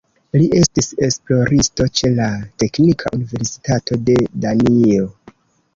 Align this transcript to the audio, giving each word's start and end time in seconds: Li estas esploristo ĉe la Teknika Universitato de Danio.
Li 0.41 0.45
estas 0.59 0.87
esploristo 1.07 1.87
ĉe 1.99 2.11
la 2.15 2.31
Teknika 2.65 3.15
Universitato 3.19 4.03
de 4.11 4.21
Danio. 4.47 5.11